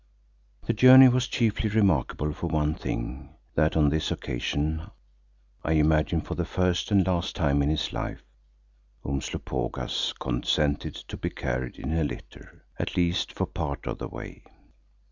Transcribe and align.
The 0.65 0.73
journey 0.73 1.09
was 1.09 1.27
chiefly 1.27 1.69
remarkable 1.69 2.33
for 2.33 2.47
one 2.47 2.73
thing, 2.73 3.35
that 3.53 3.77
on 3.77 3.89
this 3.89 4.09
occasion, 4.09 4.89
I 5.63 5.73
imagine 5.73 6.21
for 6.21 6.33
the 6.33 6.43
first 6.43 6.89
and 6.89 7.05
last 7.05 7.35
time 7.35 7.61
in 7.61 7.69
his 7.69 7.93
life, 7.93 8.23
Umslopogaas 9.05 10.13
consented 10.19 10.95
to 10.95 11.17
be 11.17 11.29
carried 11.29 11.77
in 11.77 11.93
a 11.93 12.03
litter, 12.03 12.65
at 12.79 12.97
least 12.97 13.31
for 13.33 13.45
part 13.45 13.85
of 13.85 13.99
the 13.99 14.07
way. 14.07 14.43